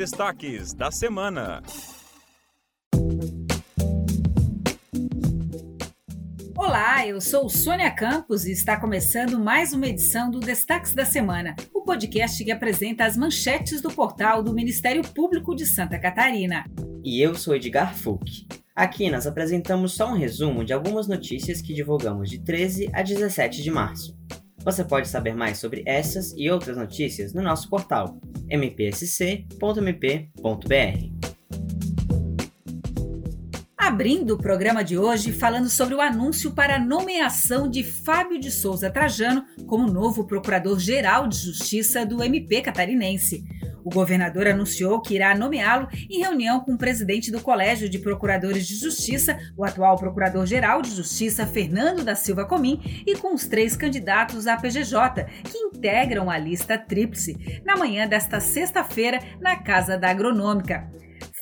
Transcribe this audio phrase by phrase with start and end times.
[0.00, 1.62] destaques da semana.
[6.56, 11.54] Olá, eu sou Sônia Campos e está começando mais uma edição do Destaques da Semana,
[11.74, 16.64] o podcast que apresenta as manchetes do portal do Ministério Público de Santa Catarina.
[17.04, 18.48] E eu sou Edgar Fulk.
[18.74, 23.62] Aqui nós apresentamos só um resumo de algumas notícias que divulgamos de 13 a 17
[23.62, 24.18] de março.
[24.64, 28.18] Você pode saber mais sobre essas e outras notícias no nosso portal
[28.50, 29.50] mpsc.mp.br.
[33.76, 38.50] Abrindo o programa de hoje falando sobre o anúncio para a nomeação de Fábio de
[38.50, 43.42] Souza Trajano como novo Procurador-Geral de Justiça do MP catarinense.
[43.84, 48.66] O governador anunciou que irá nomeá-lo em reunião com o presidente do Colégio de Procuradores
[48.66, 53.76] de Justiça, o atual Procurador-Geral de Justiça, Fernando da Silva Comim, e com os três
[53.76, 60.10] candidatos à PGJ, que integram a lista tríplice, na manhã desta sexta-feira, na Casa da
[60.10, 60.90] Agronômica.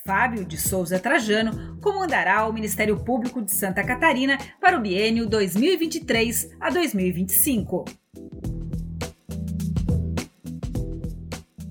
[0.09, 6.57] Fábio de Souza Trajano comandará o Ministério Público de Santa Catarina para o biênio 2023
[6.59, 7.85] a 2025.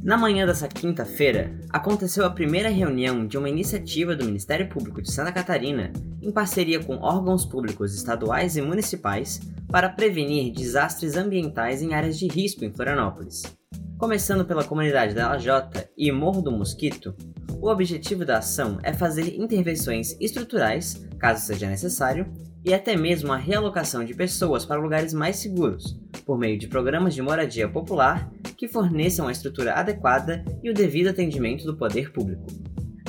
[0.07, 5.11] Na manhã dessa quinta-feira, aconteceu a primeira reunião de uma iniciativa do Ministério Público de
[5.11, 5.91] Santa Catarina,
[6.21, 12.25] em parceria com órgãos públicos estaduais e municipais, para prevenir desastres ambientais em áreas de
[12.25, 13.43] risco em Florianópolis.
[13.97, 17.13] Começando pela comunidade da Lajota e Morro do Mosquito,
[17.59, 22.31] o objetivo da ação é fazer intervenções estruturais, caso seja necessário,
[22.63, 27.15] e até mesmo a realocação de pessoas para lugares mais seguros, por meio de programas
[27.15, 32.45] de moradia popular que forneçam a estrutura adequada e o devido atendimento do poder público.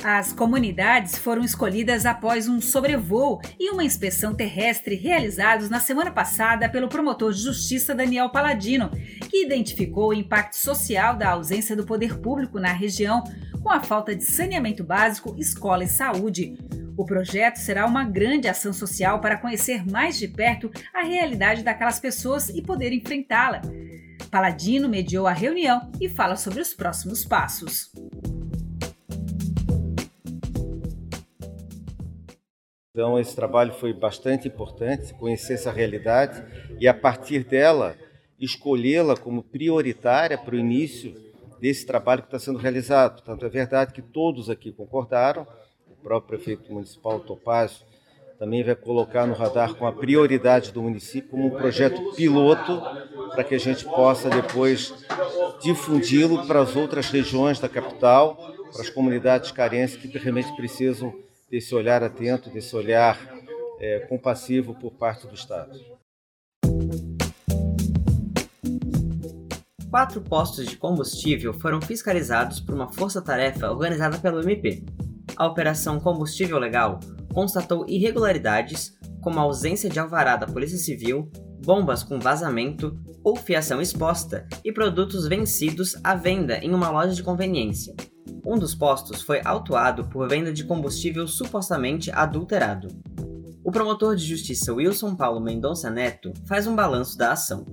[0.03, 6.69] As comunidades foram escolhidas após um sobrevoo e uma inspeção terrestre realizados na semana passada
[6.69, 8.89] pelo promotor de justiça Daniel Paladino,
[9.29, 13.23] que identificou o impacto social da ausência do poder público na região,
[13.61, 16.57] com a falta de saneamento básico, escola e saúde.
[16.99, 21.97] O projeto será uma grande ação social para conhecer mais de perto a realidade daquelas
[21.97, 23.61] pessoas e poder enfrentá-la.
[24.29, 27.89] Paladino mediou a reunião e fala sobre os próximos passos.
[32.91, 36.43] Então, esse trabalho foi bastante importante, conhecer essa realidade
[36.81, 37.95] e, a partir dela,
[38.37, 41.15] escolhê-la como prioritária para o início
[41.61, 43.23] desse trabalho que está sendo realizado.
[43.23, 45.47] Tanto é verdade que todos aqui concordaram,
[45.99, 47.85] o próprio prefeito municipal Topázio
[48.39, 52.81] também vai colocar no radar com a prioridade do município como um projeto piloto
[53.31, 54.93] para que a gente possa depois
[55.61, 58.37] difundi-lo para as outras regiões da capital,
[58.71, 61.13] para as comunidades carentes que realmente precisam
[61.51, 63.19] desse olhar atento, desse olhar
[63.79, 65.77] é, compassivo por parte do Estado.
[69.89, 74.83] Quatro postos de combustível foram fiscalizados por uma força-tarefa organizada pelo MP.
[75.39, 76.99] A Operação Combustível Legal
[77.33, 78.91] constatou irregularidades,
[79.21, 81.31] como ausência de alvará da Polícia Civil,
[81.63, 87.23] bombas com vazamento ou fiação exposta e produtos vencidos à venda em uma loja de
[87.23, 87.95] conveniência.
[88.45, 92.89] Um dos postos foi autuado por venda de combustível supostamente adulterado.
[93.63, 97.65] O promotor de justiça Wilson Paulo Mendonça Neto faz um balanço da ação.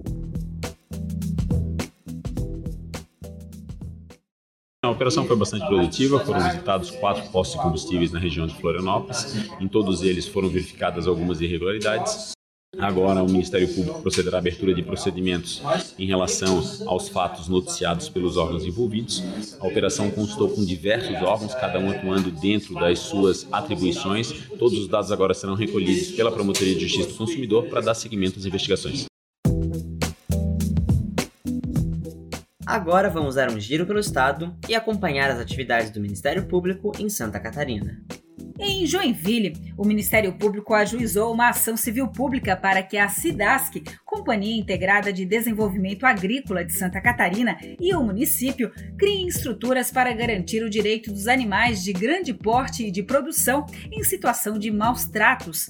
[4.86, 9.34] A operação foi bastante produtiva, foram visitados quatro postos de combustíveis na região de Florianópolis.
[9.60, 12.30] Em todos eles foram verificadas algumas irregularidades.
[12.78, 15.60] Agora, o Ministério Público procederá à abertura de procedimentos
[15.98, 19.24] em relação aos fatos noticiados pelos órgãos envolvidos.
[19.58, 24.32] A operação constou com diversos órgãos, cada um atuando dentro das suas atribuições.
[24.56, 28.38] Todos os dados agora serão recolhidos pela Promotoria de Justiça do Consumidor para dar seguimento
[28.38, 29.06] às investigações.
[32.66, 37.08] Agora vamos dar um giro pelo estado e acompanhar as atividades do Ministério Público em
[37.08, 38.02] Santa Catarina.
[38.58, 44.58] Em Joinville, o Ministério Público ajuizou uma ação civil pública para que a SIDASC, Companhia
[44.58, 50.70] Integrada de Desenvolvimento Agrícola de Santa Catarina, e o município criem estruturas para garantir o
[50.70, 55.68] direito dos animais de grande porte e de produção em situação de maus tratos.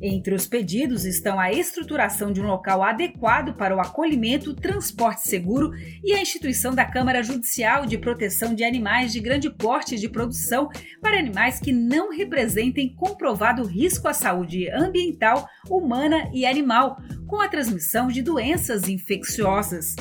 [0.00, 5.72] Entre os pedidos estão a estruturação de um local adequado para o acolhimento, transporte seguro
[6.04, 10.68] e a instituição da Câmara Judicial de Proteção de Animais de grande porte de produção
[11.00, 17.48] para animais que não representem comprovado risco à saúde ambiental, humana e animal, com a
[17.48, 19.96] transmissão de doenças infecciosas.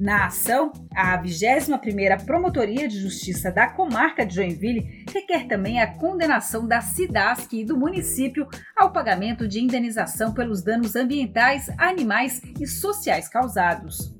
[0.00, 6.66] Na ação, a 21ª Promotoria de Justiça da Comarca de Joinville requer também a condenação
[6.66, 13.28] da SIDASC e do município ao pagamento de indenização pelos danos ambientais, animais e sociais
[13.28, 14.16] causados.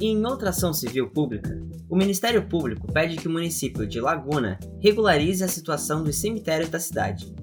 [0.00, 1.60] Em outra ação civil pública,
[1.90, 6.78] o Ministério Público pede que o município de Laguna regularize a situação dos cemitérios da
[6.78, 7.34] cidade.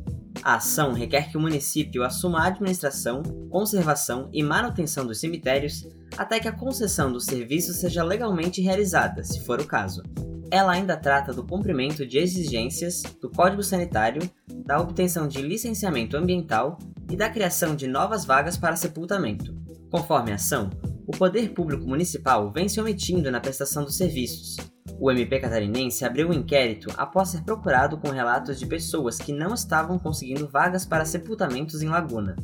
[0.46, 6.40] A ação requer que o município assuma a administração, conservação e manutenção dos cemitérios até
[6.40, 10.04] que a concessão do serviço seja legalmente realizada, se for o caso.
[10.52, 14.22] Ela ainda trata do cumprimento de exigências do Código Sanitário,
[14.64, 16.78] da obtenção de licenciamento ambiental
[17.10, 19.52] e da criação de novas vagas para sepultamento.
[19.90, 20.70] Conforme a ação,
[21.08, 24.58] o poder público municipal vem se omitindo na prestação dos serviços.
[25.00, 29.54] O MP catarinense abriu um inquérito após ser procurado com relatos de pessoas que não
[29.54, 32.36] estavam conseguindo vagas para sepultamentos em Laguna.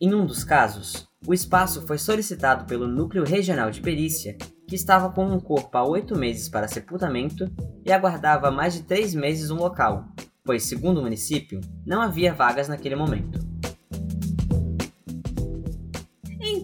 [0.00, 5.10] Em um dos casos, o espaço foi solicitado pelo Núcleo Regional de Perícia, que estava
[5.10, 7.50] com um corpo há oito meses para sepultamento
[7.84, 10.06] e aguardava mais de três meses no local,
[10.44, 13.47] pois, segundo o município, não havia vagas naquele momento.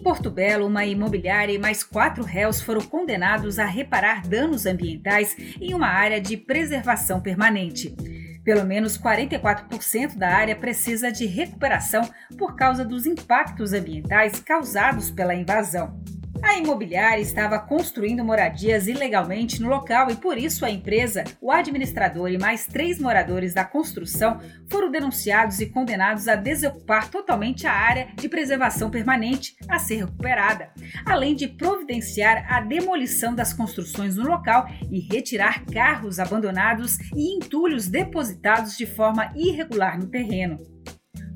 [0.05, 5.73] Porto Belo, uma imobiliária e mais quatro réus foram condenados a reparar danos ambientais em
[5.73, 7.95] uma área de preservação permanente.
[8.43, 12.07] Pelo menos 44% da área precisa de recuperação
[12.37, 15.99] por causa dos impactos ambientais causados pela invasão.
[16.45, 22.29] A imobiliária estava construindo moradias ilegalmente no local e, por isso, a empresa, o administrador
[22.29, 24.39] e mais três moradores da construção
[24.69, 30.69] foram denunciados e condenados a desocupar totalmente a área de preservação permanente a ser recuperada,
[31.03, 37.87] além de providenciar a demolição das construções no local e retirar carros abandonados e entulhos
[37.87, 40.59] depositados de forma irregular no terreno.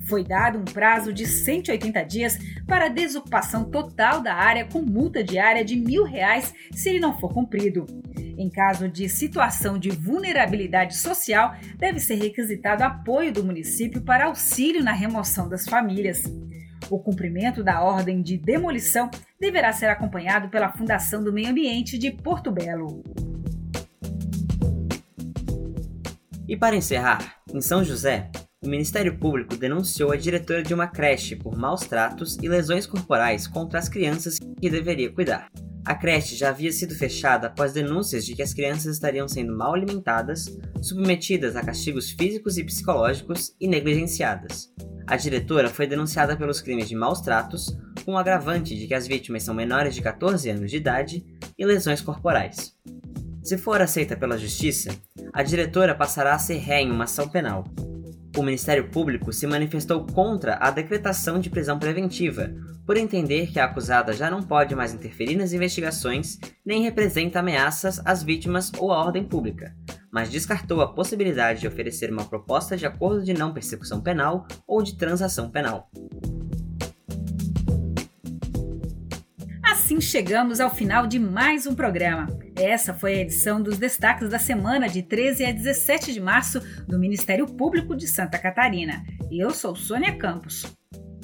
[0.09, 5.65] Foi dado um prazo de 180 dias para desocupação total da área com multa diária
[5.65, 7.87] de mil reais se ele não for cumprido.
[8.37, 14.83] Em caso de situação de vulnerabilidade social, deve ser requisitado apoio do município para auxílio
[14.83, 16.23] na remoção das famílias.
[16.91, 22.11] O cumprimento da ordem de demolição deverá ser acompanhado pela Fundação do Meio Ambiente de
[22.11, 23.03] Porto Belo.
[26.47, 28.29] E para encerrar, em São José,
[28.61, 33.47] o Ministério Público denunciou a diretora de uma creche por maus tratos e lesões corporais
[33.47, 35.49] contra as crianças que deveria cuidar.
[35.85, 39.73] A creche já havia sido fechada após denúncias de que as crianças estariam sendo mal
[39.73, 40.45] alimentadas,
[40.81, 44.69] submetidas a castigos físicos e psicológicos e negligenciadas.
[45.07, 49.07] A diretora foi denunciada pelos crimes de maus tratos, com o agravante de que as
[49.07, 51.25] vítimas são menores de 14 anos de idade
[51.57, 52.75] e lesões corporais.
[53.41, 54.89] Se for aceita pela Justiça,
[55.33, 57.63] a diretora passará a ser ré em uma ação penal,
[58.39, 62.53] o Ministério Público se manifestou contra a decretação de prisão preventiva,
[62.85, 68.01] por entender que a acusada já não pode mais interferir nas investigações nem representa ameaças
[68.05, 69.75] às vítimas ou à ordem pública,
[70.11, 74.81] mas descartou a possibilidade de oferecer uma proposta de acordo de não persecução penal ou
[74.81, 75.89] de transação penal.
[79.63, 82.27] Assim chegamos ao final de mais um programa.
[82.59, 86.99] Essa foi a edição dos destaques da semana de 13 a 17 de março do
[86.99, 89.01] Ministério Público de Santa Catarina.
[89.31, 90.65] Eu sou Sônia Campos.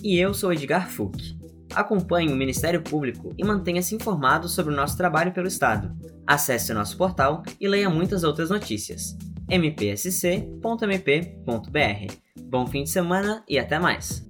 [0.01, 1.37] E eu sou Edgar Fuch.
[1.73, 5.93] Acompanhe o Ministério Público e mantenha-se informado sobre o nosso trabalho pelo Estado.
[6.25, 9.17] Acesse o nosso portal e leia muitas outras notícias.
[9.49, 10.55] mpsc.mp.br.
[12.43, 14.25] Bom fim de semana e até mais!